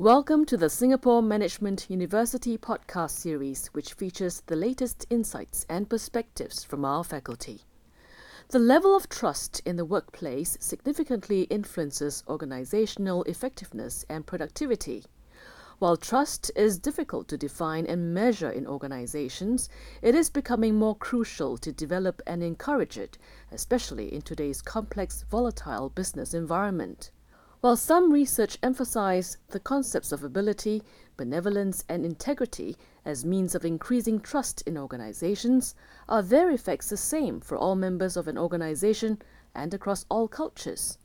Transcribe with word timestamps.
Welcome 0.00 0.46
to 0.46 0.56
the 0.56 0.70
Singapore 0.70 1.20
Management 1.20 1.90
University 1.90 2.56
podcast 2.56 3.10
series, 3.10 3.66
which 3.74 3.92
features 3.92 4.42
the 4.46 4.56
latest 4.56 5.04
insights 5.10 5.66
and 5.68 5.90
perspectives 5.90 6.64
from 6.64 6.86
our 6.86 7.04
faculty. 7.04 7.66
The 8.48 8.60
level 8.60 8.96
of 8.96 9.10
trust 9.10 9.60
in 9.66 9.76
the 9.76 9.84
workplace 9.84 10.56
significantly 10.58 11.42
influences 11.42 12.24
organizational 12.26 13.24
effectiveness 13.24 14.06
and 14.08 14.26
productivity. 14.26 15.04
While 15.80 15.98
trust 15.98 16.50
is 16.56 16.78
difficult 16.78 17.28
to 17.28 17.36
define 17.36 17.84
and 17.84 18.14
measure 18.14 18.50
in 18.50 18.66
organizations, 18.66 19.68
it 20.00 20.14
is 20.14 20.30
becoming 20.30 20.76
more 20.76 20.96
crucial 20.96 21.58
to 21.58 21.72
develop 21.72 22.22
and 22.26 22.42
encourage 22.42 22.96
it, 22.96 23.18
especially 23.52 24.14
in 24.14 24.22
today's 24.22 24.62
complex, 24.62 25.26
volatile 25.30 25.90
business 25.90 26.32
environment. 26.32 27.10
While 27.62 27.76
some 27.76 28.10
research 28.10 28.56
emphasize 28.62 29.36
the 29.48 29.60
concepts 29.60 30.12
of 30.12 30.24
ability, 30.24 30.82
benevolence, 31.18 31.84
and 31.90 32.06
integrity 32.06 32.78
as 33.04 33.22
means 33.26 33.54
of 33.54 33.66
increasing 33.66 34.18
trust 34.18 34.62
in 34.62 34.78
organizations, 34.78 35.74
are 36.08 36.22
their 36.22 36.50
effects 36.50 36.88
the 36.88 36.96
same 36.96 37.38
for 37.38 37.58
all 37.58 37.74
members 37.74 38.16
of 38.16 38.26
an 38.28 38.38
organization 38.38 39.20
and 39.54 39.74
across 39.74 40.06
all 40.08 40.26
cultures? 40.26 40.96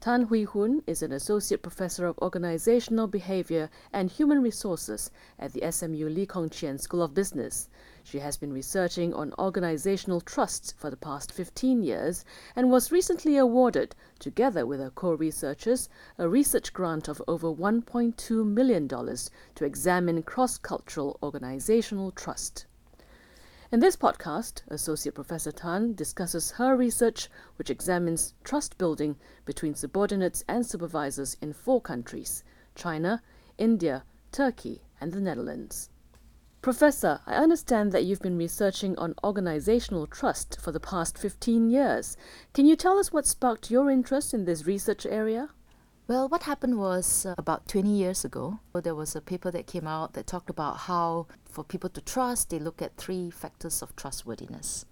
Tan 0.00 0.28
Hwee 0.28 0.46
Hoon 0.46 0.82
is 0.86 1.02
an 1.02 1.12
associate 1.12 1.60
professor 1.60 2.06
of 2.06 2.18
organizational 2.20 3.06
behavior 3.06 3.68
and 3.92 4.10
human 4.10 4.40
resources 4.40 5.10
at 5.38 5.52
the 5.52 5.70
SMU 5.70 6.08
Lee 6.08 6.24
Kong 6.24 6.48
Chian 6.48 6.78
School 6.78 7.02
of 7.02 7.12
Business. 7.12 7.68
She 8.02 8.20
has 8.20 8.38
been 8.38 8.50
researching 8.50 9.12
on 9.12 9.34
organizational 9.38 10.22
trust 10.22 10.72
for 10.78 10.88
the 10.88 10.96
past 10.96 11.30
15 11.30 11.82
years 11.82 12.24
and 12.56 12.70
was 12.70 12.90
recently 12.90 13.36
awarded, 13.36 13.94
together 14.18 14.64
with 14.64 14.80
her 14.80 14.88
co-researchers, 14.88 15.90
a 16.16 16.26
research 16.26 16.72
grant 16.72 17.06
of 17.06 17.20
over 17.28 17.52
$1.2 17.52 18.46
million 18.46 18.88
to 18.88 19.64
examine 19.66 20.22
cross-cultural 20.22 21.18
organizational 21.22 22.10
trust. 22.10 22.64
In 23.72 23.78
this 23.78 23.94
podcast, 23.94 24.62
Associate 24.66 25.14
Professor 25.14 25.52
Tan 25.52 25.94
discusses 25.94 26.50
her 26.52 26.76
research, 26.76 27.28
which 27.54 27.70
examines 27.70 28.34
trust 28.42 28.76
building 28.78 29.14
between 29.44 29.76
subordinates 29.76 30.42
and 30.48 30.66
supervisors 30.66 31.36
in 31.40 31.52
four 31.52 31.80
countries 31.80 32.42
China, 32.74 33.22
India, 33.58 34.02
Turkey, 34.32 34.82
and 35.00 35.12
the 35.12 35.20
Netherlands. 35.20 35.88
Professor, 36.62 37.20
I 37.26 37.36
understand 37.36 37.92
that 37.92 38.04
you've 38.04 38.20
been 38.20 38.36
researching 38.36 38.98
on 38.98 39.14
organizational 39.22 40.08
trust 40.08 40.60
for 40.60 40.72
the 40.72 40.80
past 40.80 41.16
15 41.16 41.70
years. 41.70 42.16
Can 42.52 42.66
you 42.66 42.74
tell 42.74 42.98
us 42.98 43.12
what 43.12 43.24
sparked 43.24 43.70
your 43.70 43.88
interest 43.88 44.34
in 44.34 44.46
this 44.46 44.66
research 44.66 45.06
area? 45.06 45.50
Well, 46.10 46.28
what 46.28 46.42
happened 46.42 46.76
was 46.76 47.24
uh, 47.24 47.36
about 47.38 47.68
20 47.68 47.88
years 47.88 48.24
ago, 48.24 48.58
there 48.74 48.96
was 48.96 49.14
a 49.14 49.20
paper 49.20 49.52
that 49.52 49.68
came 49.68 49.86
out 49.86 50.14
that 50.14 50.26
talked 50.26 50.50
about 50.50 50.76
how, 50.76 51.28
for 51.44 51.62
people 51.62 51.88
to 51.90 52.00
trust, 52.00 52.50
they 52.50 52.58
look 52.58 52.82
at 52.82 52.96
three 52.96 53.30
factors 53.30 53.80
of 53.80 53.94
trustworthiness 53.94 54.86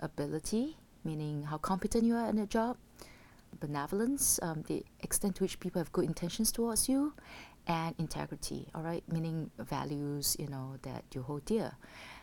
ability, 0.00 0.78
meaning 1.04 1.42
how 1.42 1.58
competent 1.58 2.04
you 2.04 2.14
are 2.14 2.30
in 2.30 2.38
a 2.38 2.46
job, 2.46 2.78
benevolence, 3.60 4.40
um, 4.40 4.64
the 4.66 4.82
extent 5.00 5.36
to 5.36 5.42
which 5.42 5.60
people 5.60 5.80
have 5.80 5.92
good 5.92 6.06
intentions 6.06 6.50
towards 6.50 6.88
you, 6.88 7.12
and 7.66 7.94
integrity, 7.98 8.68
all 8.74 8.80
right, 8.80 9.04
meaning 9.06 9.50
values, 9.58 10.34
you 10.38 10.46
know, 10.46 10.76
that 10.80 11.04
you 11.14 11.20
hold 11.20 11.44
dear. 11.44 11.72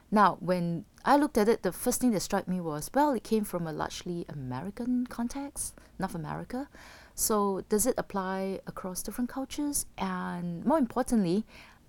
Now, 0.09 0.37
when 0.39 0.85
I 1.05 1.15
looked 1.15 1.37
at 1.37 1.47
it, 1.47 1.61
the 1.61 1.71
first 1.71 2.01
thing 2.01 2.09
that 2.13 2.21
struck 2.21 2.47
me 2.47 2.59
was, 2.59 2.89
well, 2.91 3.11
it 3.11 3.23
came 3.23 3.43
from 3.43 3.67
a 3.67 3.71
largely 3.71 4.25
American 4.27 5.05
context, 5.05 5.75
North 5.99 6.15
America. 6.15 6.69
So, 7.15 7.61
does 7.69 7.85
it 7.85 7.95
apply 7.97 8.59
across 8.67 9.03
different 9.03 9.29
cultures? 9.29 9.85
And 9.97 10.65
more 10.65 10.77
importantly, 10.77 11.45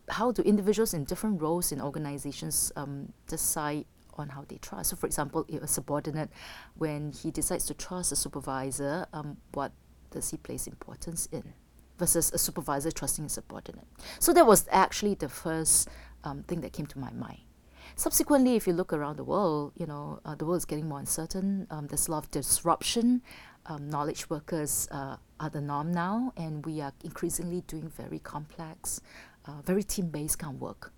how 0.08 0.32
do 0.32 0.42
individuals 0.42 0.94
in 0.94 1.04
different 1.04 1.40
roles 1.40 1.72
in 1.72 1.80
organizations 1.80 2.72
um, 2.76 3.12
decide 3.28 3.86
on 4.14 4.30
how 4.30 4.44
they 4.48 4.56
trust? 4.56 4.90
So, 4.90 4.96
for 4.96 5.06
example, 5.06 5.46
if 5.48 5.62
a 5.62 5.66
subordinate, 5.66 6.30
when 6.76 7.12
he 7.12 7.30
decides 7.30 7.66
to 7.66 7.74
trust 7.74 8.12
a 8.12 8.16
supervisor, 8.16 9.06
um, 9.12 9.36
what 9.52 9.72
does 10.10 10.30
he 10.30 10.36
place 10.36 10.66
importance 10.66 11.28
in? 11.32 11.54
Versus 11.98 12.32
a 12.32 12.38
supervisor 12.38 12.90
trusting 12.90 13.24
a 13.24 13.28
subordinate. 13.28 13.86
So, 14.18 14.32
that 14.32 14.46
was 14.46 14.66
actually 14.70 15.14
the 15.14 15.28
first 15.28 15.88
um, 16.24 16.42
thing 16.42 16.60
that 16.62 16.72
came 16.72 16.86
to 16.86 16.98
my 16.98 17.12
mind. 17.12 17.40
Subsequently, 17.94 18.56
if 18.56 18.66
you 18.66 18.72
look 18.72 18.92
around 18.92 19.16
the 19.16 19.24
world, 19.24 19.72
you 19.76 19.86
know, 19.86 20.20
uh, 20.24 20.34
the 20.34 20.46
world 20.46 20.58
is 20.58 20.64
getting 20.64 20.88
more 20.88 20.98
uncertain. 20.98 21.66
Um, 21.70 21.88
there's 21.88 22.08
a 22.08 22.10
lot 22.10 22.24
of 22.24 22.30
disruption 22.30 23.22
um, 23.66 23.88
knowledge 23.88 24.28
workers 24.28 24.88
uh, 24.90 25.16
are 25.40 25.50
the 25.50 25.60
norm 25.60 25.92
now, 25.92 26.32
and 26.36 26.64
we 26.64 26.80
are 26.80 26.92
increasingly 27.04 27.62
doing 27.66 27.88
very 27.88 28.18
complex, 28.18 29.00
uh, 29.46 29.62
very 29.62 29.82
team 29.82 30.08
based 30.08 30.38
kind 30.38 30.56
of 30.56 30.60
work. 30.60 30.92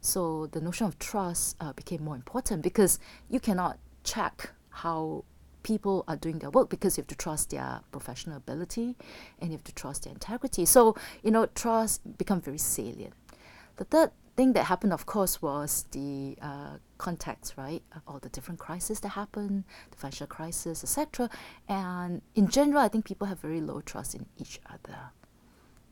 So 0.00 0.46
the 0.46 0.60
notion 0.60 0.86
of 0.86 0.98
trust 0.98 1.56
uh, 1.60 1.72
became 1.72 2.04
more 2.04 2.16
important 2.16 2.62
because 2.62 2.98
you 3.28 3.40
cannot 3.40 3.78
check 4.04 4.50
how 4.70 5.24
people 5.62 6.04
are 6.08 6.16
doing 6.16 6.38
their 6.38 6.50
work 6.50 6.70
because 6.70 6.96
you 6.96 7.02
have 7.02 7.08
to 7.08 7.16
trust 7.16 7.50
their 7.50 7.80
professional 7.90 8.36
ability 8.36 8.96
and 9.40 9.50
you 9.50 9.56
have 9.56 9.64
to 9.64 9.74
trust 9.74 10.04
their 10.04 10.12
integrity. 10.12 10.64
So, 10.64 10.96
you 11.22 11.30
know, 11.30 11.46
trust 11.46 12.16
become 12.16 12.40
very 12.40 12.58
salient. 12.58 13.14
The 13.76 13.84
third 13.84 14.10
thing 14.36 14.52
that 14.54 14.64
happened, 14.64 14.92
of 14.92 15.04
course, 15.04 15.42
was 15.42 15.84
the 15.90 16.36
uh, 16.40 16.78
context, 16.98 17.54
right? 17.56 17.82
All 18.06 18.18
the 18.18 18.28
different 18.28 18.60
crises 18.60 19.00
that 19.00 19.10
happen, 19.10 19.64
the 19.90 19.96
financial 19.96 20.26
crisis, 20.26 20.82
etc. 20.82 21.30
And 21.68 22.22
in 22.34 22.48
general, 22.48 22.80
I 22.80 22.88
think 22.88 23.04
people 23.04 23.26
have 23.26 23.40
very 23.40 23.60
low 23.60 23.80
trust 23.80 24.14
in 24.14 24.26
each 24.36 24.60
other. 24.66 24.98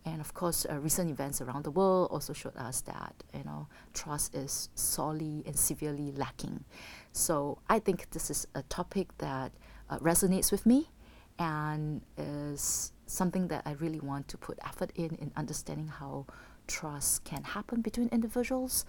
And 0.04 0.20
of 0.20 0.34
course, 0.34 0.64
uh, 0.70 0.78
recent 0.78 1.10
events 1.10 1.40
around 1.40 1.64
the 1.64 1.70
world 1.72 2.08
also 2.12 2.32
showed 2.32 2.56
us 2.56 2.80
that 2.82 3.14
you 3.34 3.42
know 3.42 3.66
trust 3.92 4.34
is 4.36 4.68
sorely 4.76 5.42
and 5.46 5.58
severely 5.58 6.12
lacking. 6.12 6.64
So 7.12 7.58
I 7.68 7.80
think 7.80 8.10
this 8.10 8.30
is 8.30 8.46
a 8.54 8.62
topic 8.62 9.08
that 9.18 9.50
uh, 9.90 9.98
resonates 9.98 10.52
with 10.52 10.64
me, 10.64 10.90
and 11.40 12.02
is 12.16 12.92
something 13.06 13.48
that 13.48 13.62
I 13.66 13.72
really 13.72 14.00
want 14.00 14.28
to 14.28 14.38
put 14.38 14.58
effort 14.64 14.92
in 14.94 15.16
in 15.16 15.32
understanding 15.36 15.88
how 15.88 16.26
trust 16.68 17.24
can 17.24 17.42
happen 17.42 17.80
between 17.80 18.08
individuals 18.08 18.84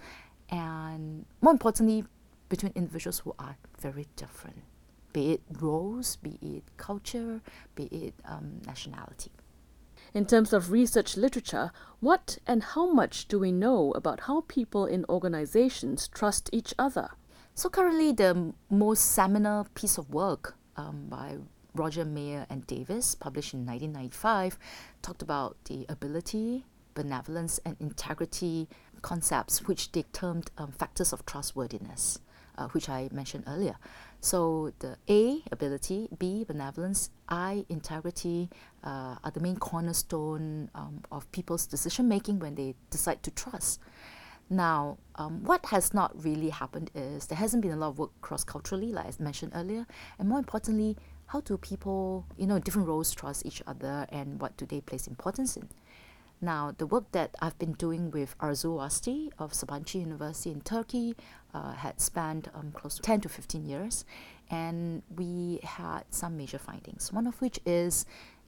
and 0.50 1.26
more 1.40 1.52
importantly 1.52 2.04
between 2.48 2.72
individuals 2.74 3.20
who 3.20 3.34
are 3.38 3.56
very 3.78 4.06
different 4.16 4.62
be 5.12 5.32
it 5.32 5.40
roles 5.60 6.16
be 6.16 6.38
it 6.42 6.64
culture 6.76 7.40
be 7.74 7.84
it 7.84 8.14
um, 8.24 8.60
nationality 8.66 9.30
in 10.14 10.26
terms 10.26 10.52
of 10.52 10.70
research 10.70 11.16
literature, 11.16 11.70
what 12.00 12.38
and 12.46 12.62
how 12.62 12.90
much 12.90 13.28
do 13.28 13.38
we 13.38 13.52
know 13.52 13.92
about 13.92 14.20
how 14.20 14.42
people 14.42 14.86
in 14.86 15.04
organizations 15.08 16.08
trust 16.08 16.48
each 16.52 16.74
other? 16.78 17.10
So, 17.54 17.68
currently, 17.68 18.12
the 18.12 18.54
most 18.70 19.12
seminal 19.12 19.66
piece 19.74 19.98
of 19.98 20.10
work 20.10 20.56
um, 20.76 21.06
by 21.08 21.38
Roger 21.74 22.04
Mayer 22.04 22.46
and 22.48 22.66
Davis, 22.66 23.14
published 23.14 23.52
in 23.52 23.66
1995, 23.66 24.58
talked 25.02 25.22
about 25.22 25.56
the 25.64 25.84
ability, 25.88 26.64
benevolence 26.94 27.60
and 27.64 27.76
integrity 27.78 28.68
concepts, 29.02 29.66
which 29.66 29.92
they 29.92 30.02
termed 30.12 30.50
um, 30.58 30.72
factors 30.72 31.12
of 31.12 31.24
trustworthiness, 31.26 32.18
uh, 32.56 32.68
which 32.68 32.88
I 32.88 33.08
mentioned 33.12 33.44
earlier. 33.46 33.76
So 34.20 34.72
the 34.80 34.96
A, 35.08 35.42
ability, 35.52 36.08
B, 36.18 36.44
benevolence, 36.44 37.10
I, 37.28 37.64
integrity, 37.68 38.50
uh, 38.82 39.16
are 39.22 39.30
the 39.32 39.40
main 39.40 39.56
cornerstone 39.56 40.70
um, 40.74 41.02
of 41.12 41.30
people's 41.30 41.66
decision 41.66 42.08
making 42.08 42.40
when 42.40 42.56
they 42.56 42.74
decide 42.90 43.22
to 43.22 43.30
trust. 43.30 43.80
Now, 44.50 44.96
um, 45.16 45.44
what 45.44 45.66
has 45.66 45.92
not 45.92 46.24
really 46.24 46.48
happened 46.48 46.90
is 46.94 47.26
there 47.26 47.36
hasn't 47.36 47.62
been 47.62 47.72
a 47.72 47.76
lot 47.76 47.88
of 47.88 47.98
work 47.98 48.10
cross 48.22 48.44
culturally, 48.44 48.92
like 48.92 49.06
I 49.06 49.22
mentioned 49.22 49.52
earlier, 49.54 49.86
and 50.18 50.28
more 50.28 50.38
importantly, 50.38 50.96
how 51.26 51.40
do 51.42 51.58
people, 51.58 52.24
you 52.38 52.46
know, 52.46 52.58
different 52.58 52.88
roles 52.88 53.12
trust 53.12 53.44
each 53.44 53.62
other 53.66 54.06
and 54.08 54.40
what 54.40 54.56
do 54.56 54.64
they 54.64 54.80
place 54.80 55.06
importance 55.06 55.56
in? 55.58 55.68
Now, 56.40 56.72
the 56.76 56.86
work 56.86 57.10
that 57.12 57.34
I've 57.40 57.58
been 57.58 57.72
doing 57.72 58.12
with 58.12 58.38
Arzu 58.38 58.76
Wasti 58.76 59.30
of 59.40 59.52
Sabancı 59.52 59.96
University 59.96 60.52
in 60.52 60.60
Turkey 60.60 61.16
uh, 61.52 61.72
had 61.72 62.00
spanned 62.00 62.48
um, 62.54 62.70
close 62.72 62.94
to 62.96 63.02
10 63.02 63.22
to 63.22 63.28
15 63.28 63.64
years, 63.64 64.04
and 64.48 65.02
we 65.16 65.58
had 65.64 66.04
some 66.10 66.36
major 66.36 66.58
findings. 66.58 67.12
One 67.12 67.26
of 67.26 67.40
which 67.40 67.58
is 67.66 68.06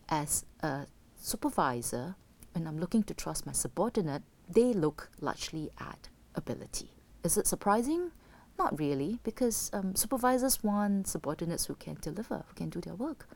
as 0.08 0.44
a 0.60 0.86
supervisor, 1.16 2.14
when 2.52 2.68
I'm 2.68 2.78
looking 2.78 3.02
to 3.04 3.14
trust 3.14 3.44
my 3.44 3.52
subordinate, 3.52 4.22
they 4.48 4.72
look 4.72 5.10
largely 5.20 5.70
at 5.80 6.08
ability. 6.36 6.92
Is 7.24 7.36
it 7.36 7.48
surprising? 7.48 8.12
Not 8.56 8.78
really, 8.78 9.18
because 9.24 9.70
um, 9.72 9.96
supervisors 9.96 10.62
want 10.62 11.08
subordinates 11.08 11.66
who 11.66 11.74
can 11.74 11.96
deliver, 12.00 12.44
who 12.46 12.54
can 12.54 12.68
do 12.68 12.80
their 12.80 12.94
work. 12.94 13.28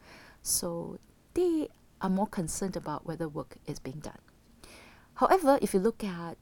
So 0.43 0.99
they 1.35 1.69
are 2.01 2.11
more 2.11 2.27
concerned 2.27 2.77
about 2.77 3.05
whether 3.07 3.29
work 3.29 3.57
is 3.67 3.81
being 3.81 3.99
done. 3.99 4.19
However, 5.15 5.59
if 5.63 5.75
you 5.75 5.81
look 5.81 6.03
at 6.05 6.37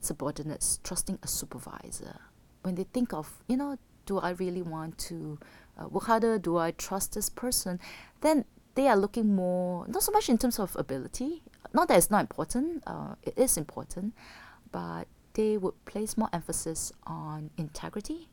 subordinates 0.00 0.80
trusting 0.82 1.18
a 1.22 1.28
supervisor, 1.28 2.20
when 2.62 2.74
they 2.74 2.84
think 2.84 3.12
of, 3.12 3.42
you 3.48 3.56
know, 3.56 3.78
do 4.06 4.18
I 4.18 4.30
really 4.30 4.62
want 4.62 4.98
to 4.98 5.38
uh, 5.78 5.88
work 5.88 6.04
harder? 6.04 6.38
Do 6.38 6.56
I 6.56 6.70
trust 6.70 7.14
this 7.14 7.28
person? 7.28 7.78
Then 8.20 8.44
they 8.74 8.88
are 8.88 8.96
looking 8.96 9.34
more, 9.34 9.86
not 9.88 10.02
so 10.02 10.12
much 10.12 10.28
in 10.28 10.38
terms 10.38 10.58
of 10.58 10.76
ability, 10.76 11.42
Not 11.72 11.88
that 11.88 11.98
it's 11.98 12.10
not 12.10 12.20
important, 12.20 12.82
uh, 12.86 13.14
it 13.22 13.34
is 13.36 13.56
important, 13.56 14.14
but 14.72 15.06
they 15.34 15.58
would 15.58 15.84
place 15.84 16.16
more 16.16 16.28
emphasis 16.32 16.92
on 17.06 17.50
integrity. 17.56 18.28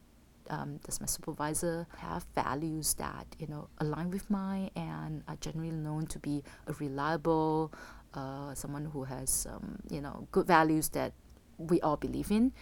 Um, 0.49 0.77
does 0.85 0.99
my 0.99 1.07
supervisor 1.07 1.87
have 1.97 2.25
values 2.35 2.93
that 2.95 3.25
you 3.39 3.47
know 3.47 3.67
align 3.79 4.11
with 4.11 4.29
mine 4.29 4.69
and 4.75 5.23
are 5.27 5.37
generally 5.37 5.71
known 5.71 6.05
to 6.07 6.19
be 6.19 6.43
a 6.67 6.73
reliable, 6.73 7.73
uh, 8.13 8.53
someone 8.53 8.85
who 8.85 9.03
has 9.05 9.47
um, 9.49 9.79
you 9.89 10.01
know 10.01 10.27
good 10.31 10.47
values 10.47 10.89
that 10.89 11.13
we 11.57 11.81
all 11.81 11.97
believe 11.97 12.31
in, 12.31 12.53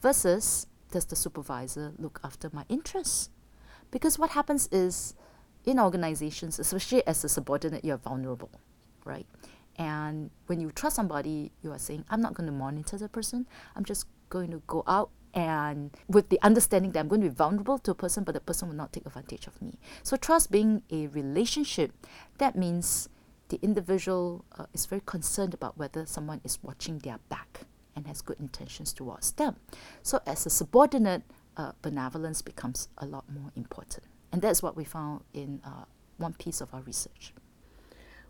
versus 0.00 0.66
does 0.92 1.06
the 1.06 1.16
supervisor 1.16 1.92
look 1.98 2.20
after 2.22 2.50
my 2.52 2.64
interests? 2.68 3.30
Because 3.90 4.18
what 4.18 4.30
happens 4.30 4.68
is 4.70 5.14
in 5.64 5.78
organizations, 5.78 6.58
especially 6.58 7.06
as 7.06 7.24
a 7.24 7.28
subordinate, 7.28 7.84
you're 7.84 7.98
vulnerable, 7.98 8.50
right? 9.04 9.26
And 9.76 10.30
when 10.46 10.60
you 10.60 10.70
trust 10.70 10.96
somebody, 10.96 11.52
you 11.62 11.72
are 11.72 11.78
saying, 11.78 12.04
I'm 12.10 12.20
not 12.20 12.34
going 12.34 12.46
to 12.46 12.52
monitor 12.52 12.98
the 12.98 13.08
person. 13.08 13.46
I'm 13.74 13.84
just 13.84 14.06
going 14.28 14.50
to 14.50 14.62
go 14.66 14.82
out 14.86 15.10
and 15.34 15.90
with 16.08 16.28
the 16.28 16.38
understanding 16.42 16.92
that 16.92 17.00
I'm 17.00 17.08
going 17.08 17.22
to 17.22 17.28
be 17.28 17.34
vulnerable 17.34 17.78
to 17.78 17.90
a 17.90 17.94
person, 17.94 18.24
but 18.24 18.34
the 18.34 18.40
person 18.40 18.68
will 18.68 18.76
not 18.76 18.92
take 18.92 19.06
advantage 19.06 19.46
of 19.46 19.60
me. 19.62 19.78
So, 20.02 20.16
trust 20.16 20.50
being 20.50 20.82
a 20.90 21.06
relationship, 21.08 21.92
that 22.38 22.56
means 22.56 23.08
the 23.48 23.58
individual 23.62 24.44
uh, 24.58 24.66
is 24.72 24.86
very 24.86 25.02
concerned 25.04 25.54
about 25.54 25.78
whether 25.78 26.06
someone 26.06 26.40
is 26.44 26.58
watching 26.62 26.98
their 26.98 27.18
back 27.28 27.62
and 27.96 28.06
has 28.06 28.20
good 28.20 28.40
intentions 28.40 28.92
towards 28.92 29.32
them. 29.32 29.56
So, 30.02 30.20
as 30.26 30.46
a 30.46 30.50
subordinate, 30.50 31.22
uh, 31.56 31.72
benevolence 31.82 32.42
becomes 32.42 32.88
a 32.98 33.06
lot 33.06 33.24
more 33.30 33.52
important. 33.56 34.04
And 34.32 34.40
that's 34.40 34.62
what 34.62 34.76
we 34.76 34.84
found 34.84 35.22
in 35.34 35.60
uh, 35.64 35.84
one 36.16 36.32
piece 36.34 36.60
of 36.60 36.72
our 36.72 36.80
research. 36.80 37.34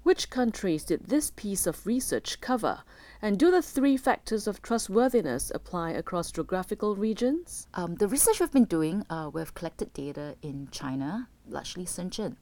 Which 0.03 0.31
countries 0.31 0.83
did 0.83 1.07
this 1.07 1.31
piece 1.31 1.65
of 1.65 1.87
research 1.87 2.41
cover? 2.41 2.83
And 3.21 3.39
do 3.39 3.53
the 3.53 3.63
three 3.63 3.97
factors 3.97 4.49
of 4.49 4.61
trustworthiness 4.61 5.53
apply 5.55 5.91
across 5.91 6.33
geographical 6.33 6.97
regions? 6.97 7.69
Um, 7.75 7.95
the 7.95 8.09
research 8.09 8.41
we've 8.41 8.51
been 8.51 8.65
doing, 8.65 9.07
uh, 9.09 9.31
we've 9.33 9.55
collected 9.55 9.93
data 9.93 10.35
in 10.43 10.67
China, 10.73 11.29
largely 11.49 11.85
Shenzhen. 11.85 12.35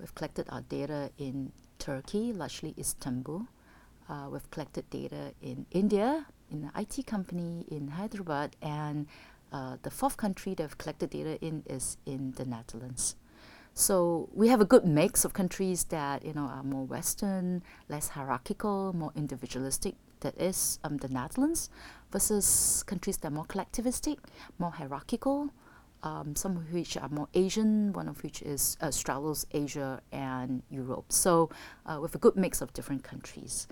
We've 0.00 0.14
collected 0.16 0.48
our 0.50 0.62
data 0.62 1.12
in 1.16 1.52
Turkey, 1.78 2.32
largely 2.32 2.74
Istanbul. 2.76 3.46
Uh, 4.08 4.28
we've 4.32 4.50
collected 4.50 4.90
data 4.90 5.34
in 5.40 5.66
India, 5.70 6.26
in 6.50 6.64
an 6.64 6.72
IT 6.76 7.06
company 7.06 7.64
in 7.70 7.86
Hyderabad, 7.86 8.56
and 8.60 9.06
uh, 9.52 9.76
the 9.82 9.90
fourth 9.90 10.16
country 10.16 10.54
that 10.54 10.64
we've 10.64 10.78
collected 10.78 11.10
data 11.10 11.38
in 11.40 11.62
is 11.66 11.96
in 12.06 12.32
the 12.32 12.44
Netherlands. 12.44 13.14
So 13.74 14.28
we 14.32 14.48
have 14.48 14.60
a 14.60 14.64
good 14.64 14.84
mix 14.84 15.24
of 15.24 15.32
countries 15.32 15.84
that 15.84 16.24
you 16.24 16.32
know 16.32 16.46
are 16.46 16.62
more 16.62 16.84
Western, 16.84 17.62
less 17.88 18.08
hierarchical, 18.08 18.92
more 18.94 19.12
individualistic. 19.16 19.96
That 20.20 20.40
is 20.40 20.78
um, 20.84 20.96
the 20.98 21.08
Netherlands, 21.08 21.68
versus 22.10 22.84
countries 22.86 23.18
that 23.18 23.28
are 23.28 23.34
more 23.34 23.44
collectivistic, 23.44 24.18
more 24.58 24.70
hierarchical. 24.70 25.50
Um, 26.04 26.36
some 26.36 26.58
of 26.58 26.72
which 26.72 26.98
are 26.98 27.08
more 27.08 27.28
Asian, 27.32 27.92
one 27.94 28.08
of 28.08 28.22
which 28.22 28.42
is 28.42 28.76
uh, 28.82 28.90
straddles 28.90 29.46
Asia 29.52 30.02
and 30.12 30.62
Europe. 30.68 31.06
So 31.08 31.48
uh, 31.86 31.98
with 32.00 32.14
a 32.14 32.18
good 32.18 32.36
mix 32.36 32.60
of 32.60 32.74
different 32.74 33.02
countries. 33.02 33.66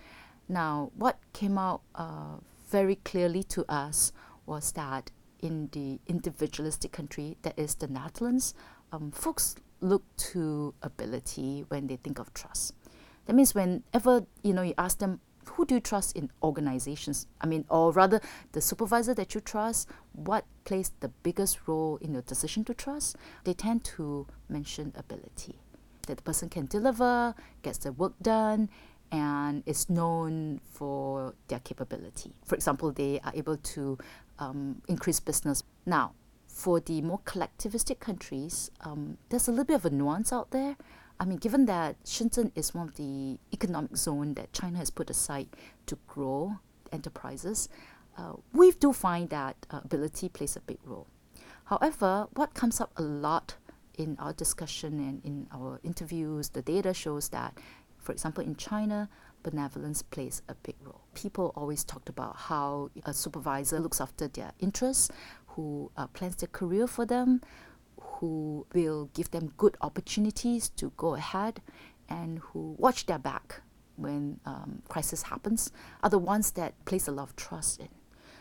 Now, 0.49 0.91
what 0.97 1.19
came 1.35 1.59
out 1.59 1.83
uh, 1.95 2.37
very 2.71 2.97
clearly 2.97 3.43
to 3.45 3.71
us 3.71 4.13
was 4.47 4.73
that 4.73 5.11
in 5.41 5.69
the 5.73 6.01
individualistic 6.07 6.91
country, 6.91 7.37
that 7.43 7.59
is 7.59 7.75
the 7.75 7.87
Netherlands, 7.87 8.55
um, 8.93 9.11
folks 9.11 9.57
look 9.83 10.05
to 10.17 10.75
ability 10.83 11.65
when 11.69 11.87
they 11.89 11.97
think 11.97 12.19
of 12.19 12.33
trust. 12.33 12.75
That 13.27 13.35
means 13.35 13.55
whenever 13.55 14.25
you 14.43 14.55
know 14.55 14.63
you 14.63 14.75
ask 14.79 14.99
them 14.99 15.21
who 15.53 15.67
do 15.67 15.75
you 15.75 15.81
trust 15.81 16.17
in 16.17 16.31
organizations? 16.43 17.27
I 17.41 17.47
mean, 17.47 17.65
or 17.69 17.93
rather, 17.93 18.21
the 18.53 18.61
supervisor 18.61 19.15
that 19.15 19.35
you 19.35 19.41
trust, 19.41 19.89
what 20.13 20.47
plays 20.65 20.93
the 21.01 21.09
biggest 21.09 21.67
role 21.67 21.99
in 22.01 22.13
your 22.13 22.23
decision 22.23 22.65
to 22.65 22.75
trust? 22.75 23.17
They 23.45 23.53
tend 23.53 23.85
to 23.97 24.27
mention 24.49 24.93
ability. 24.97 25.59
That 26.07 26.17
the 26.19 26.23
person 26.23 26.49
can 26.49 26.67
deliver, 26.67 27.35
gets 27.63 27.79
the 27.79 27.93
work 27.93 28.15
done, 28.23 28.71
and 29.11 29.63
is 29.67 29.91
known 29.91 30.61
for 30.65 31.35
their 31.49 31.61
capability. 31.61 32.33
For 32.45 32.55
example, 32.55 32.93
they 32.93 33.21
are 33.23 33.33
able 33.35 33.57
to 33.57 33.99
um, 34.39 34.81
increase 34.89 35.21
business. 35.21 35.63
Now, 35.85 36.15
for 36.53 36.81
the 36.81 37.01
more 37.01 37.19
collectivistic 37.25 37.99
countries, 37.99 38.71
um, 38.83 39.17
there's 39.31 39.49
a 39.49 39.51
little 39.51 39.65
bit 39.65 39.77
of 39.77 39.87
a 39.87 39.91
nuance 39.91 40.33
out 40.33 40.51
there. 40.51 40.77
I 41.19 41.25
mean, 41.25 41.39
given 41.39 41.67
that 41.67 42.03
Shenzhen 42.05 42.53
is 42.55 42.75
one 42.75 42.89
of 42.89 42.97
the 42.97 43.39
economic 43.53 43.97
zone 43.97 44.35
that 44.35 44.53
China 44.53 44.79
has 44.79 44.91
put 44.91 45.09
aside 45.09 45.49
to 45.87 45.99
grow 46.07 46.59
enterprises, 46.93 47.69
uh, 48.19 48.35
we 48.53 48.73
do 48.73 48.93
find 48.93 49.31
that 49.31 49.57
uh, 49.71 49.81
ability 49.83 50.29
plays 50.29 50.57
a 50.57 50.61
big 50.61 50.79
role. 50.85 51.07
However, 51.65 52.27
what 52.35 52.55
comes 52.55 52.81
up 52.81 52.93
a 52.97 53.03
lot 53.03 53.55
in 53.97 54.17
our 54.19 54.33
discussion 54.33 54.99
and 54.99 55.25
in 55.25 55.47
our 55.53 55.81
interviews, 55.83 56.51
the 56.51 56.63
data 56.63 56.93
shows 56.93 57.31
that, 57.31 57.57
for 57.99 58.13
example, 58.13 58.45
in 58.45 58.57
China, 58.57 59.09
benevolence 59.43 60.03
plays 60.03 60.43
a 60.49 60.55
big 60.55 60.77
role. 60.83 61.03
People 61.15 61.53
always 61.57 61.85
talked 61.85 62.09
about 62.09 62.37
how 62.37 62.91
a 63.05 63.13
supervisor 63.13 63.81
looks 63.81 64.01
after 64.01 64.29
their 64.29 64.53
interests, 64.61 65.11
who 65.55 65.91
uh, 65.97 66.07
plans 66.09 66.37
their 66.37 66.49
career 66.49 66.87
for 66.87 67.07
them, 67.07 67.41
who 68.01 68.67
will 68.75 69.11
give 69.15 69.31
them 69.31 69.53
good 69.57 69.77
opportunities 69.81 70.69
to 70.71 70.93
go 70.97 71.15
ahead, 71.15 71.61
and 72.09 72.39
who 72.39 72.75
watch 72.79 73.07
their 73.07 73.19
back 73.19 73.63
when 73.97 74.41
um, 74.47 74.83
crisis 74.89 75.23
happens, 75.25 75.71
are 76.03 76.11
the 76.11 76.19
ones 76.19 76.53
that 76.53 76.73
place 76.85 77.09
a 77.09 77.13
lot 77.13 77.29
of 77.29 77.37
trust 77.37 77.81
in. 77.81 77.89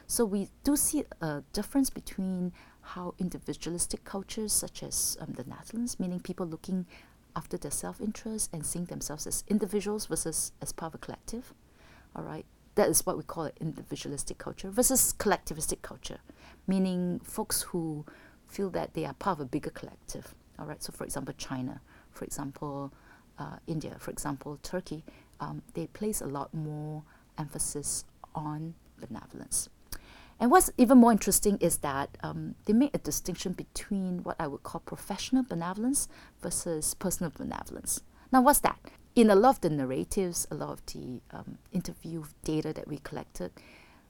So 0.07 0.25
we 0.25 0.49
do 0.63 0.75
see 0.75 1.05
a 1.21 1.43
difference 1.53 1.89
between 1.89 2.51
how 2.81 3.13
individualistic 3.17 4.03
cultures, 4.03 4.51
such 4.51 4.83
as 4.83 5.17
um, 5.21 5.33
the 5.33 5.43
Netherlands, 5.43 5.99
meaning 5.99 6.19
people 6.19 6.45
looking 6.45 6.85
after 7.35 7.57
their 7.57 7.71
self-interest 7.71 8.49
and 8.51 8.65
seeing 8.65 8.85
themselves 8.85 9.25
as 9.25 9.43
individuals 9.47 10.07
versus 10.07 10.51
as 10.61 10.73
part 10.73 10.91
of 10.91 10.95
a 10.95 10.97
collective. 10.97 11.53
All 12.15 12.23
right, 12.23 12.45
that 12.81 12.89
is 12.89 13.05
what 13.05 13.15
we 13.15 13.21
call 13.21 13.47
individualistic 13.59 14.39
culture 14.39 14.71
versus 14.71 15.13
collectivistic 15.19 15.83
culture, 15.83 16.17
meaning 16.65 17.21
folks 17.23 17.61
who 17.61 18.03
feel 18.47 18.71
that 18.71 18.95
they 18.95 19.05
are 19.05 19.13
part 19.13 19.37
of 19.37 19.41
a 19.41 19.45
bigger 19.45 19.69
collective. 19.69 20.33
All 20.57 20.65
right, 20.65 20.81
so 20.81 20.91
for 20.91 21.03
example, 21.03 21.35
China, 21.38 21.79
for 22.11 22.25
example, 22.25 22.91
uh, 23.38 23.57
India, 23.67 23.97
for 24.00 24.09
example, 24.09 24.57
Turkey, 24.63 25.03
um, 25.39 25.61
they 25.75 25.85
place 25.85 26.21
a 26.21 26.25
lot 26.25 26.51
more 26.55 27.03
emphasis 27.38 28.03
on 28.33 28.73
benevolence. 29.00 29.69
And 30.39 30.50
what's 30.50 30.71
even 30.79 30.97
more 30.97 31.11
interesting 31.11 31.59
is 31.59 31.77
that 31.77 32.17
um, 32.23 32.55
they 32.65 32.73
make 32.73 32.95
a 32.95 32.97
distinction 32.97 33.53
between 33.53 34.23
what 34.23 34.38
I 34.39 34.47
would 34.47 34.63
call 34.63 34.81
professional 34.81 35.43
benevolence 35.43 36.07
versus 36.41 36.95
personal 36.95 37.31
benevolence. 37.38 38.01
Now, 38.31 38.41
what's 38.41 38.61
that? 38.61 38.79
In 39.15 39.30
a 39.30 39.36
lot 39.36 39.56
of 39.56 39.62
the 39.62 39.70
narratives, 39.70 40.48
a 40.51 40.56
lot 40.56 40.70
of 40.70 40.86
the 40.88 41.22
um, 41.32 41.58
interview 41.72 42.24
data 42.44 42.74
that 42.74 42.88
we 42.88 42.98
collected, 42.98 43.51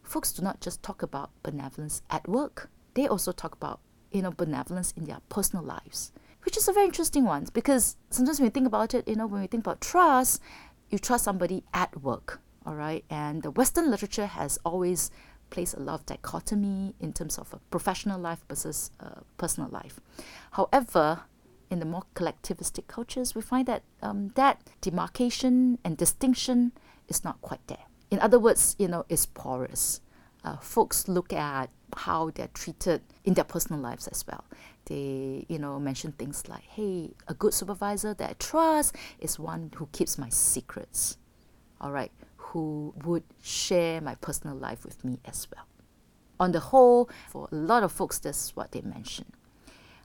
folks 0.04 0.32
do 0.32 0.42
not 0.42 0.62
just 0.62 0.84
talk 0.84 1.02
about 1.02 1.32
benevolence 1.44 2.02
at 2.10 2.28
work. 2.28 2.70
They 2.94 3.08
also 3.08 3.32
talk 3.32 3.56
about 3.56 3.80
you 4.12 4.22
know 4.22 4.32
benevolence 4.32 4.94
in 4.96 5.06
their 5.06 5.20
personal 5.30 5.64
lives, 5.64 6.12
which 6.44 6.58
is 6.58 6.68
a 6.68 6.74
very 6.74 6.86
interesting 6.86 7.24
one 7.24 7.48
because 7.54 7.96
sometimes 8.10 8.40
when 8.40 8.48
we 8.48 8.52
think 8.52 8.68
about 8.68 8.94
it, 8.94 9.08
you 9.08 9.16
know 9.16 9.28
when 9.28 9.42
we 9.42 9.48
think 9.48 9.64
about 9.64 9.82
trust, 9.82 10.42
you 10.90 11.00
trust 11.00 11.24
somebody 11.24 11.64
at 11.74 12.02
work, 12.02 12.42
all 12.66 12.76
right. 12.76 13.04
And 13.10 13.42
the 13.42 13.52
Western 13.52 13.90
literature 13.90 14.28
has 14.28 14.60
always 14.64 15.12
placed 15.50 15.76
a 15.76 15.80
lot 15.80 15.96
of 15.96 16.06
dichotomy 16.06 16.96
in 17.00 17.12
terms 17.14 17.38
of 17.38 17.54
a 17.54 17.60
professional 17.70 18.20
life 18.20 18.44
versus 18.48 18.92
a 19.00 19.22
personal 19.38 19.70
life. 19.70 20.00
However, 20.52 21.22
in 21.72 21.80
the 21.80 21.86
more 21.86 22.04
collectivistic 22.14 22.88
cultures, 22.88 23.34
we 23.34 23.42
find 23.42 23.66
that 23.66 23.84
um, 24.02 24.28
that 24.36 24.62
demarcation 24.82 25.80
and 25.84 25.98
distinction 25.98 26.74
is 27.08 27.24
not 27.24 27.42
quite 27.42 27.66
there. 27.68 27.86
In 28.12 28.20
other 28.20 28.38
words, 28.38 28.76
you 28.78 28.90
know, 28.90 29.06
it's 29.08 29.26
porous. 29.26 30.02
Uh, 30.44 30.58
folks 30.58 31.08
look 31.08 31.32
at 31.32 31.70
how 31.96 32.30
they're 32.32 32.50
treated 32.54 33.02
in 33.24 33.36
their 33.36 33.46
personal 33.46 33.80
lives 33.80 34.08
as 34.08 34.26
well. 34.28 34.44
They, 34.86 35.46
you 35.48 35.60
know, 35.60 35.80
mention 35.80 36.12
things 36.12 36.50
like, 36.50 36.64
"Hey, 36.64 37.12
a 37.28 37.34
good 37.34 37.54
supervisor 37.54 38.14
that 38.16 38.30
I 38.30 38.34
trust 38.34 38.96
is 39.20 39.40
one 39.40 39.72
who 39.76 39.88
keeps 39.94 40.18
my 40.18 40.30
secrets." 40.30 41.18
All 41.80 41.92
right, 41.92 42.12
who 42.38 42.94
would 43.06 43.24
share 43.42 44.02
my 44.02 44.16
personal 44.16 44.58
life 44.58 44.84
with 44.84 45.06
me 45.06 45.20
as 45.26 45.48
well. 45.56 45.66
On 46.40 46.52
the 46.52 46.60
whole, 46.60 47.10
for 47.30 47.48
a 47.52 47.56
lot 47.56 47.84
of 47.84 47.92
folks, 47.92 48.20
that's 48.20 48.56
what 48.56 48.72
they 48.72 48.82
mention. 48.82 49.26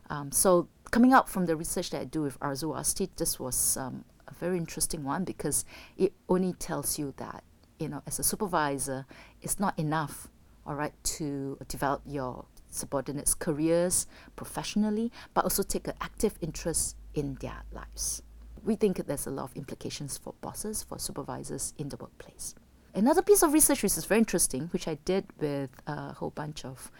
Um, 0.09 0.31
so 0.31 0.69
coming 0.97 1.13
out 1.13 1.29
from 1.29 1.45
the 1.45 1.55
research 1.55 1.91
that 1.91 2.01
I 2.01 2.05
do 2.05 2.23
with 2.23 2.41
Arzu 2.41 2.75
Wasti, 2.75 3.11
this 3.17 3.39
was 3.39 3.77
um, 3.77 4.03
a 4.29 4.33
very 4.33 4.57
interesting 4.57 5.05
one 5.05 5.25
because 5.25 5.67
it 5.99 6.15
only 6.27 6.55
tells 6.55 6.99
you 6.99 7.13
that, 7.19 7.45
you 7.79 7.87
know, 7.87 8.03
as 8.07 8.19
a 8.19 8.23
supervisor, 8.23 9.05
it's 9.43 9.61
not 9.61 9.79
enough, 9.79 10.29
all 10.67 10.75
right, 10.75 10.95
to 11.19 11.59
develop 11.69 12.01
your 12.07 12.47
subordinates' 12.71 13.35
careers 13.35 14.07
professionally, 14.37 15.13
but 15.35 15.45
also 15.45 15.63
take 15.63 15.87
an 15.87 15.93
active 16.01 16.39
interest 16.41 16.97
in 17.13 17.35
their 17.43 17.65
lives. 17.73 18.23
We 18.65 18.75
think 18.75 19.07
there's 19.07 19.27
a 19.27 19.31
lot 19.31 19.51
of 19.51 19.55
implications 19.55 20.17
for 20.17 20.33
bosses, 20.41 20.83
for 20.83 20.99
supervisors 20.99 21.75
in 21.77 21.91
the 21.91 21.99
workplace. 21.99 22.55
Another 22.95 23.21
piece 23.21 23.43
of 23.43 23.53
research 23.53 23.83
which 23.83 23.99
is 23.99 24.07
very 24.07 24.21
interesting, 24.21 24.69
which 24.73 24.89
I 24.89 24.95
did 25.05 25.27
with 25.39 25.69
a 25.87 26.15
whole 26.15 26.31
bunch 26.31 26.65
of 26.65 26.91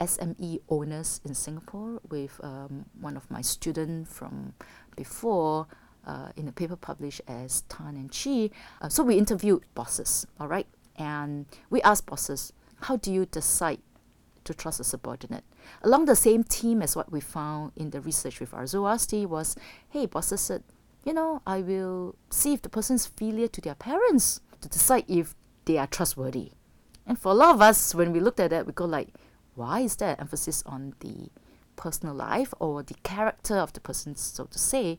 SME 0.00 0.60
owners 0.68 1.20
in 1.24 1.34
Singapore 1.34 2.00
with 2.08 2.40
um, 2.42 2.86
one 3.00 3.16
of 3.16 3.30
my 3.30 3.40
students 3.40 4.12
from 4.12 4.54
before 4.96 5.66
uh, 6.06 6.28
in 6.36 6.48
a 6.48 6.52
paper 6.52 6.76
published 6.76 7.22
as 7.26 7.62
Tan 7.62 7.96
and 7.96 8.10
Chi. 8.12 8.50
Uh, 8.80 8.88
so 8.88 9.02
we 9.02 9.16
interviewed 9.16 9.62
bosses, 9.74 10.26
all 10.38 10.48
right? 10.48 10.66
And 10.96 11.46
we 11.70 11.82
asked 11.82 12.06
bosses, 12.06 12.52
how 12.82 12.96
do 12.96 13.12
you 13.12 13.26
decide 13.26 13.80
to 14.44 14.54
trust 14.54 14.80
a 14.80 14.84
subordinate? 14.84 15.44
Along 15.82 16.04
the 16.04 16.16
same 16.16 16.44
theme 16.44 16.82
as 16.82 16.94
what 16.94 17.10
we 17.10 17.20
found 17.20 17.72
in 17.76 17.90
the 17.90 18.00
research 18.00 18.40
with 18.40 18.52
Arzu 18.52 19.26
was, 19.26 19.56
hey, 19.88 20.06
bosses 20.06 20.40
said, 20.40 20.62
you 21.04 21.12
know, 21.12 21.42
I 21.46 21.60
will 21.60 22.16
see 22.30 22.54
if 22.54 22.62
the 22.62 22.68
person's 22.68 23.06
filial 23.06 23.48
to 23.48 23.60
their 23.60 23.74
parents 23.74 24.40
to 24.60 24.68
decide 24.68 25.04
if 25.08 25.34
they 25.64 25.78
are 25.78 25.86
trustworthy. 25.86 26.52
And 27.06 27.18
for 27.18 27.32
a 27.32 27.34
lot 27.34 27.54
of 27.54 27.60
us, 27.60 27.94
when 27.94 28.12
we 28.12 28.20
looked 28.20 28.40
at 28.40 28.50
that, 28.50 28.66
we 28.66 28.72
go 28.72 28.86
like, 28.86 29.08
why 29.54 29.80
is 29.80 29.96
there 29.96 30.16
emphasis 30.20 30.62
on 30.66 30.94
the 31.00 31.30
personal 31.76 32.14
life 32.14 32.54
or 32.60 32.82
the 32.82 32.94
character 33.02 33.56
of 33.56 33.72
the 33.72 33.80
person, 33.80 34.16
so 34.16 34.44
to 34.44 34.58
say? 34.58 34.98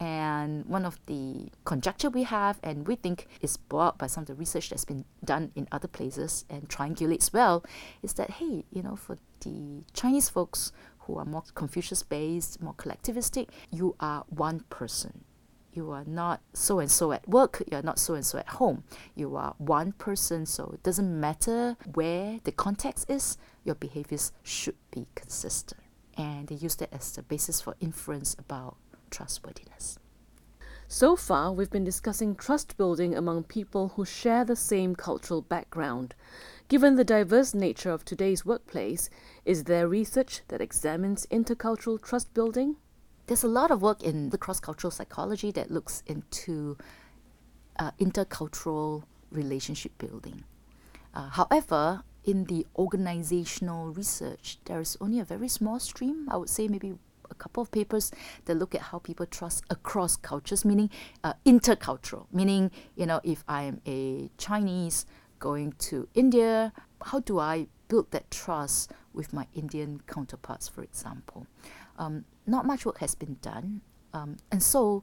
And 0.00 0.66
one 0.66 0.84
of 0.84 0.98
the 1.06 1.50
conjecture 1.64 2.10
we 2.10 2.24
have, 2.24 2.58
and 2.62 2.86
we 2.86 2.96
think 2.96 3.28
is 3.40 3.56
brought 3.56 3.96
by 3.96 4.08
some 4.08 4.22
of 4.22 4.26
the 4.26 4.34
research 4.34 4.70
that's 4.70 4.84
been 4.84 5.04
done 5.24 5.52
in 5.54 5.68
other 5.70 5.88
places 5.88 6.44
and 6.50 6.68
triangulates 6.68 7.32
well, 7.32 7.64
is 8.02 8.14
that 8.14 8.32
hey, 8.32 8.64
you 8.70 8.82
know, 8.82 8.96
for 8.96 9.18
the 9.40 9.84
Chinese 9.92 10.28
folks 10.28 10.72
who 11.00 11.16
are 11.16 11.24
more 11.24 11.44
Confucius 11.54 12.02
based, 12.02 12.60
more 12.62 12.74
collectivistic, 12.74 13.48
you 13.70 13.94
are 14.00 14.24
one 14.28 14.60
person. 14.70 15.24
You 15.74 15.90
are 15.90 16.04
not 16.06 16.40
so 16.52 16.78
and 16.78 16.88
so 16.88 17.10
at 17.10 17.28
work, 17.28 17.60
you 17.68 17.76
are 17.76 17.82
not 17.82 17.98
so 17.98 18.14
and 18.14 18.24
so 18.24 18.38
at 18.38 18.46
home. 18.46 18.84
You 19.16 19.34
are 19.34 19.56
one 19.58 19.90
person, 19.90 20.46
so 20.46 20.70
it 20.72 20.84
doesn't 20.84 21.20
matter 21.20 21.76
where 21.94 22.38
the 22.44 22.52
context 22.52 23.10
is, 23.10 23.36
your 23.64 23.74
behaviors 23.74 24.30
should 24.44 24.76
be 24.92 25.08
consistent. 25.16 25.80
And 26.16 26.46
they 26.46 26.54
use 26.54 26.76
that 26.76 26.94
as 26.94 27.10
the 27.10 27.22
basis 27.22 27.60
for 27.60 27.74
inference 27.80 28.36
about 28.38 28.76
trustworthiness. 29.10 29.98
So 30.86 31.16
far, 31.16 31.50
we've 31.50 31.70
been 31.70 31.82
discussing 31.82 32.36
trust 32.36 32.76
building 32.76 33.16
among 33.16 33.44
people 33.44 33.88
who 33.96 34.04
share 34.04 34.44
the 34.44 34.54
same 34.54 34.94
cultural 34.94 35.42
background. 35.42 36.14
Given 36.68 36.94
the 36.94 37.04
diverse 37.04 37.52
nature 37.52 37.90
of 37.90 38.04
today's 38.04 38.46
workplace, 38.46 39.10
is 39.44 39.64
there 39.64 39.88
research 39.88 40.42
that 40.48 40.60
examines 40.60 41.26
intercultural 41.32 42.00
trust 42.00 42.32
building? 42.32 42.76
There's 43.26 43.44
a 43.44 43.48
lot 43.48 43.70
of 43.70 43.80
work 43.80 44.02
in 44.02 44.30
the 44.30 44.38
cross 44.38 44.60
cultural 44.60 44.90
psychology 44.90 45.50
that 45.52 45.70
looks 45.70 46.02
into 46.06 46.76
uh, 47.78 47.90
intercultural 47.98 49.04
relationship 49.30 49.96
building. 49.98 50.44
Uh, 51.14 51.30
however, 51.30 52.02
in 52.24 52.44
the 52.44 52.66
organizational 52.76 53.92
research, 53.92 54.58
there 54.64 54.80
is 54.80 54.96
only 55.00 55.20
a 55.20 55.24
very 55.24 55.48
small 55.48 55.78
stream, 55.78 56.28
I 56.30 56.36
would 56.36 56.50
say 56.50 56.68
maybe 56.68 56.94
a 57.30 57.34
couple 57.34 57.62
of 57.62 57.70
papers 57.70 58.12
that 58.44 58.54
look 58.56 58.74
at 58.74 58.80
how 58.80 58.98
people 58.98 59.26
trust 59.26 59.64
across 59.70 60.16
cultures, 60.16 60.64
meaning 60.64 60.90
uh, 61.22 61.34
intercultural, 61.46 62.26
meaning, 62.32 62.70
you 62.96 63.06
know, 63.06 63.20
if 63.24 63.44
I 63.48 63.62
am 63.62 63.80
a 63.86 64.30
Chinese 64.38 65.06
going 65.38 65.72
to 65.78 66.08
India, 66.14 66.72
how 67.02 67.20
do 67.20 67.38
I 67.38 67.68
build 67.88 68.10
that 68.12 68.30
trust 68.30 68.92
with 69.12 69.32
my 69.32 69.46
Indian 69.54 70.02
counterparts, 70.06 70.68
for 70.68 70.82
example? 70.82 71.46
Um, 71.98 72.24
not 72.46 72.66
much 72.66 72.84
work 72.86 72.98
has 72.98 73.14
been 73.14 73.36
done. 73.40 73.80
Um, 74.12 74.36
and 74.50 74.62
so 74.62 75.02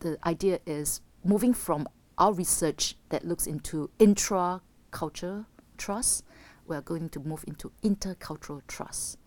the 0.00 0.18
idea 0.24 0.60
is 0.66 1.00
moving 1.24 1.54
from 1.54 1.88
our 2.16 2.32
research 2.32 2.96
that 3.10 3.24
looks 3.24 3.46
into 3.46 3.90
intra 3.98 4.62
culture 4.90 5.46
trust, 5.76 6.24
we're 6.66 6.80
going 6.80 7.08
to 7.10 7.20
move 7.20 7.44
into 7.46 7.70
intercultural 7.82 8.62
trust 8.66 9.18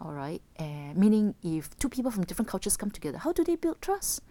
all 0.00 0.12
right? 0.12 0.40
And 0.56 0.96
meaning 0.96 1.34
if 1.42 1.76
two 1.78 1.88
people 1.88 2.10
from 2.10 2.24
different 2.24 2.48
cultures 2.48 2.76
come 2.76 2.90
together 2.90 3.18
how 3.18 3.32
do 3.32 3.44
they 3.44 3.56
build 3.56 3.80
trust? 3.80 4.22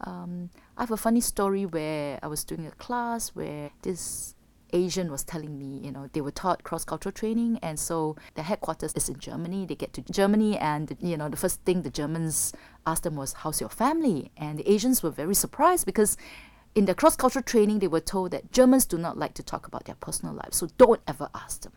Um, 0.00 0.50
i 0.76 0.82
have 0.82 0.90
a 0.90 0.96
funny 0.96 1.20
story 1.20 1.64
where 1.64 2.18
i 2.24 2.26
was 2.26 2.42
doing 2.42 2.66
a 2.66 2.72
class 2.72 3.28
where 3.36 3.70
this 3.82 4.34
Asian 4.72 5.10
was 5.10 5.24
telling 5.24 5.58
me, 5.58 5.80
you 5.84 5.92
know, 5.92 6.08
they 6.12 6.20
were 6.20 6.30
taught 6.30 6.64
cross-cultural 6.64 7.12
training, 7.12 7.58
and 7.62 7.78
so 7.78 8.16
the 8.34 8.42
headquarters 8.42 8.92
is 8.94 9.08
in 9.08 9.18
Germany. 9.18 9.66
They 9.66 9.74
get 9.74 9.92
to 9.94 10.02
Germany, 10.02 10.58
and 10.58 10.96
you 11.00 11.16
know, 11.16 11.28
the 11.28 11.36
first 11.36 11.60
thing 11.62 11.82
the 11.82 11.90
Germans 11.90 12.52
asked 12.86 13.02
them 13.02 13.16
was, 13.16 13.32
"How's 13.32 13.60
your 13.60 13.70
family?" 13.70 14.30
And 14.36 14.58
the 14.58 14.70
Asians 14.70 15.02
were 15.02 15.10
very 15.10 15.34
surprised 15.34 15.86
because 15.86 16.16
in 16.74 16.86
the 16.86 16.94
cross-cultural 16.94 17.42
training, 17.42 17.80
they 17.80 17.88
were 17.88 18.00
told 18.00 18.30
that 18.30 18.50
Germans 18.52 18.86
do 18.86 18.98
not 18.98 19.18
like 19.18 19.34
to 19.34 19.42
talk 19.42 19.66
about 19.66 19.84
their 19.84 19.96
personal 19.96 20.34
lives, 20.34 20.56
so 20.56 20.68
don't 20.78 21.02
ever 21.06 21.28
ask 21.34 21.62
them. 21.62 21.72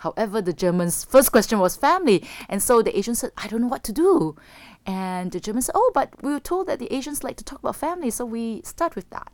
However, 0.00 0.40
the 0.40 0.54
German's 0.54 1.04
first 1.04 1.30
question 1.30 1.58
was 1.58 1.76
family. 1.76 2.26
And 2.48 2.62
so 2.62 2.80
the 2.80 2.96
Asian 2.96 3.14
said, 3.14 3.32
I 3.36 3.48
don't 3.48 3.60
know 3.60 3.66
what 3.66 3.84
to 3.84 3.92
do. 3.92 4.34
And 4.86 5.30
the 5.30 5.40
German 5.40 5.60
said, 5.60 5.74
Oh, 5.74 5.90
but 5.92 6.22
we 6.22 6.32
were 6.32 6.40
told 6.40 6.68
that 6.68 6.78
the 6.78 6.92
Asians 6.92 7.22
like 7.22 7.36
to 7.36 7.44
talk 7.44 7.58
about 7.58 7.76
family. 7.76 8.10
So 8.10 8.24
we 8.24 8.62
start 8.64 8.96
with 8.96 9.10
that. 9.10 9.30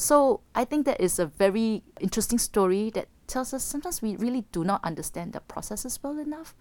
So 0.00 0.40
I 0.54 0.64
think 0.64 0.86
that 0.86 0.98
is 0.98 1.18
a 1.18 1.26
very 1.26 1.82
interesting 2.00 2.38
story 2.38 2.88
that 2.94 3.08
tells 3.26 3.52
us 3.52 3.62
sometimes 3.62 4.00
we 4.00 4.16
really 4.16 4.46
do 4.50 4.64
not 4.64 4.82
understand 4.82 5.34
the 5.34 5.40
processes 5.40 6.00
well 6.02 6.18
enough. 6.18 6.54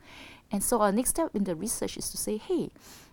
And 0.51 0.61
so 0.61 0.81
our 0.81 0.91
next 0.91 1.11
step 1.11 1.33
in 1.33 1.45
the 1.45 1.55
research 1.55 1.95
is 1.95 2.09
to 2.09 2.17
say, 2.17 2.35
hey, 2.35 2.69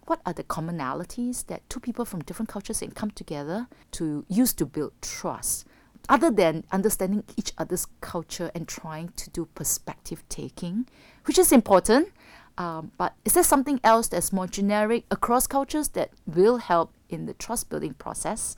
what 0.06 0.20
are 0.26 0.32
the 0.32 0.42
commonalities 0.42 1.46
that 1.46 1.62
two 1.70 1.78
people 1.78 2.04
from 2.04 2.22
different 2.22 2.48
cultures 2.48 2.80
can 2.80 2.90
come 2.90 3.12
together 3.12 3.68
to 3.92 4.24
use 4.28 4.52
to 4.54 4.66
build 4.66 4.94
trust? 5.00 5.64
other 6.08 6.30
than 6.30 6.62
understanding 6.70 7.24
each 7.36 7.52
other's 7.58 7.88
culture 8.00 8.48
and 8.54 8.68
trying 8.68 9.08
to 9.16 9.28
do 9.30 9.48
perspective 9.56 10.22
taking, 10.28 10.86
which 11.24 11.36
is 11.36 11.50
important. 11.50 12.08
Um, 12.56 12.92
but 12.96 13.14
is 13.24 13.34
there 13.34 13.42
something 13.42 13.80
else 13.82 14.06
that's 14.06 14.32
more 14.32 14.46
generic 14.46 15.04
across 15.10 15.48
cultures 15.48 15.88
that 15.88 16.10
will 16.24 16.58
help 16.58 16.92
in 17.08 17.26
the 17.26 17.34
trust 17.34 17.68
building 17.68 17.94
process 17.94 18.54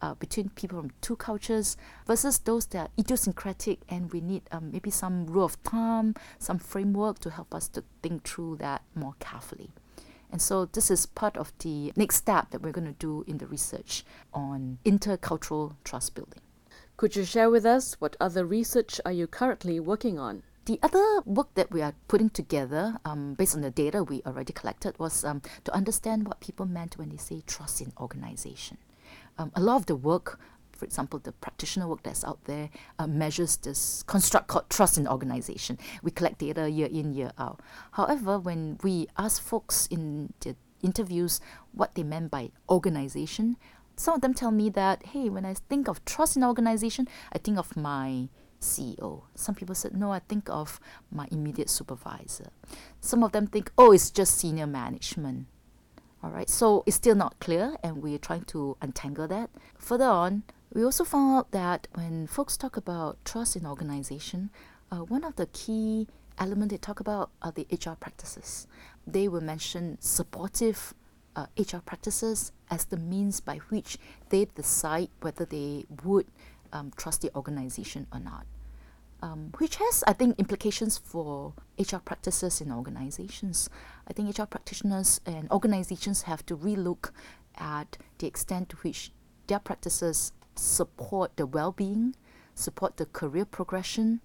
uh, 0.00 0.14
between 0.14 0.50
people 0.50 0.80
from 0.80 0.90
two 1.00 1.16
cultures 1.16 1.76
versus 2.06 2.38
those 2.38 2.66
that 2.66 2.78
are 2.78 2.90
idiosyncratic 2.98 3.80
and 3.88 4.12
we 4.12 4.20
need 4.20 4.42
um, 4.52 4.70
maybe 4.70 4.90
some 4.90 5.26
rule 5.26 5.44
of 5.44 5.54
thumb, 5.64 6.14
some 6.38 6.58
framework 6.58 7.18
to 7.20 7.30
help 7.30 7.54
us 7.54 7.68
to 7.68 7.84
think 8.02 8.24
through 8.24 8.56
that 8.56 8.82
more 8.94 9.14
carefully? 9.18 9.70
And 10.30 10.42
so 10.42 10.66
this 10.66 10.90
is 10.90 11.06
part 11.06 11.36
of 11.36 11.52
the 11.60 11.92
next 11.96 12.16
step 12.16 12.50
that 12.50 12.60
we're 12.60 12.72
going 12.72 12.86
to 12.86 12.92
do 12.92 13.24
in 13.26 13.38
the 13.38 13.46
research 13.46 14.04
on 14.34 14.78
intercultural 14.84 15.76
trust 15.84 16.14
building. 16.14 16.40
Could 16.96 17.16
you 17.16 17.24
share 17.24 17.48
with 17.48 17.64
us 17.64 17.94
what 18.00 18.16
other 18.20 18.44
research 18.44 19.00
are 19.06 19.12
you 19.12 19.26
currently 19.26 19.80
working 19.80 20.18
on? 20.18 20.42
The 20.66 20.78
other 20.82 21.22
work 21.24 21.54
that 21.54 21.70
we 21.70 21.80
are 21.80 21.94
putting 22.08 22.28
together, 22.28 22.98
um, 23.04 23.34
based 23.34 23.54
on 23.54 23.62
the 23.62 23.70
data 23.70 24.02
we 24.02 24.20
already 24.26 24.52
collected, 24.52 24.98
was 24.98 25.24
um, 25.24 25.40
to 25.64 25.74
understand 25.74 26.26
what 26.28 26.40
people 26.40 26.66
meant 26.66 26.98
when 26.98 27.08
they 27.08 27.16
say 27.16 27.42
trust 27.46 27.80
in 27.80 27.92
organization. 27.98 28.76
Um, 29.38 29.52
a 29.54 29.60
lot 29.60 29.76
of 29.76 29.86
the 29.86 29.96
work, 29.96 30.38
for 30.72 30.84
example, 30.84 31.18
the 31.18 31.32
practitioner 31.32 31.86
work 31.86 32.02
that's 32.02 32.24
out 32.24 32.44
there, 32.44 32.70
uh, 32.98 33.06
measures 33.06 33.56
this 33.56 34.02
construct 34.02 34.48
called 34.48 34.68
trust 34.68 34.98
in 34.98 35.06
organization. 35.06 35.78
We 36.02 36.10
collect 36.10 36.38
data 36.38 36.68
year 36.68 36.88
in, 36.88 37.12
year 37.12 37.32
out. 37.38 37.60
However, 37.92 38.38
when 38.38 38.78
we 38.82 39.08
ask 39.16 39.42
folks 39.42 39.86
in 39.86 40.32
the 40.40 40.56
interviews 40.82 41.40
what 41.72 41.94
they 41.94 42.02
meant 42.02 42.30
by 42.30 42.50
organization, 42.68 43.56
some 43.96 44.14
of 44.14 44.20
them 44.20 44.34
tell 44.34 44.50
me 44.50 44.70
that, 44.70 45.06
hey, 45.06 45.28
when 45.28 45.44
I 45.44 45.54
think 45.54 45.88
of 45.88 46.04
trust 46.04 46.36
in 46.36 46.44
organization, 46.44 47.08
I 47.32 47.38
think 47.38 47.58
of 47.58 47.76
my 47.76 48.28
CEO. 48.60 49.22
Some 49.34 49.54
people 49.54 49.74
said, 49.74 49.96
no, 49.96 50.12
I 50.12 50.20
think 50.20 50.48
of 50.48 50.80
my 51.10 51.26
immediate 51.30 51.70
supervisor. 51.70 52.50
Some 53.00 53.22
of 53.22 53.32
them 53.32 53.46
think, 53.46 53.70
oh, 53.78 53.92
it's 53.92 54.10
just 54.10 54.36
senior 54.36 54.66
management. 54.66 55.46
All 56.20 56.30
right, 56.30 56.50
so 56.50 56.82
it's 56.84 56.96
still 56.96 57.14
not 57.14 57.38
clear, 57.38 57.76
and 57.82 58.02
we're 58.02 58.18
trying 58.18 58.42
to 58.46 58.76
untangle 58.82 59.28
that. 59.28 59.50
Further 59.78 60.06
on, 60.06 60.42
we 60.72 60.84
also 60.84 61.04
found 61.04 61.38
out 61.38 61.50
that 61.52 61.86
when 61.94 62.26
folks 62.26 62.56
talk 62.56 62.76
about 62.76 63.24
trust 63.24 63.54
in 63.54 63.64
organization, 63.64 64.50
uh, 64.90 64.96
one 64.96 65.22
of 65.22 65.36
the 65.36 65.46
key 65.46 66.08
elements 66.36 66.72
they 66.72 66.78
talk 66.78 66.98
about 66.98 67.30
are 67.40 67.52
the 67.52 67.68
HR 67.70 67.94
practices. 67.94 68.66
They 69.06 69.28
will 69.28 69.40
mention 69.40 69.96
supportive 70.00 70.92
uh, 71.36 71.46
HR 71.56 71.78
practices 71.78 72.50
as 72.68 72.86
the 72.86 72.96
means 72.96 73.40
by 73.40 73.58
which 73.68 73.96
they 74.30 74.46
decide 74.46 75.10
whether 75.20 75.44
they 75.44 75.86
would 76.02 76.26
um, 76.72 76.92
trust 76.96 77.22
the 77.22 77.34
organization 77.36 78.08
or 78.12 78.18
not. 78.18 78.44
Um, 79.20 79.52
which 79.58 79.76
has, 79.76 80.04
I 80.06 80.12
think, 80.12 80.38
implications 80.38 80.96
for 80.96 81.52
HR 81.76 81.96
practices 81.96 82.60
in 82.60 82.70
organizations. 82.70 83.68
I 84.06 84.12
think 84.12 84.38
HR 84.38 84.44
practitioners 84.44 85.20
and 85.26 85.50
organizations 85.50 86.22
have 86.22 86.46
to 86.46 86.56
relook 86.56 87.10
at 87.56 87.98
the 88.18 88.28
extent 88.28 88.68
to 88.68 88.76
which 88.76 89.10
their 89.48 89.58
practices 89.58 90.32
support 90.54 91.36
the 91.36 91.46
well 91.46 91.72
being, 91.72 92.14
support 92.54 92.96
the 92.96 93.06
career 93.06 93.44
progression, 93.44 94.20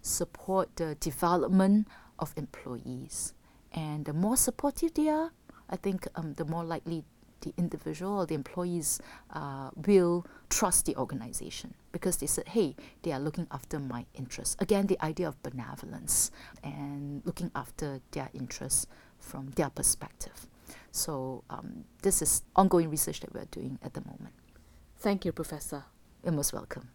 support 0.00 0.76
the 0.76 0.94
development 0.94 1.88
of 2.18 2.32
employees. 2.36 3.34
And 3.72 4.04
the 4.06 4.12
more 4.12 4.36
supportive 4.36 4.94
they 4.94 5.08
are, 5.08 5.32
I 5.68 5.76
think 5.76 6.08
um, 6.14 6.34
the 6.34 6.44
more 6.44 6.64
likely 6.64 7.04
the 7.40 7.52
individual 7.56 8.18
or 8.18 8.26
the 8.26 8.34
employees 8.34 9.00
uh, 9.32 9.70
will 9.86 10.26
trust 10.48 10.86
the 10.86 10.96
organization 10.96 11.74
because 11.92 12.18
they 12.18 12.26
said, 12.26 12.48
hey, 12.48 12.76
they 13.02 13.12
are 13.12 13.20
looking 13.20 13.46
after 13.50 13.78
my 13.78 14.06
interests. 14.14 14.56
Again, 14.58 14.86
the 14.86 15.02
idea 15.04 15.28
of 15.28 15.42
benevolence 15.42 16.30
and 16.62 17.22
looking 17.24 17.50
after 17.54 18.00
their 18.12 18.30
interests 18.34 18.86
from 19.18 19.50
their 19.56 19.70
perspective. 19.70 20.46
So, 20.90 21.44
um, 21.50 21.84
this 22.02 22.22
is 22.22 22.42
ongoing 22.56 22.90
research 22.90 23.20
that 23.20 23.32
we're 23.34 23.44
doing 23.50 23.78
at 23.82 23.94
the 23.94 24.00
moment. 24.00 24.34
Thank 24.98 25.24
you, 25.24 25.32
Professor. 25.32 25.84
You're 26.24 26.32
most 26.32 26.52
welcome. 26.52 26.88